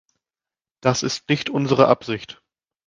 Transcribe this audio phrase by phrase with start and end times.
[0.81, 2.41] Das ist nicht unsere Absicht.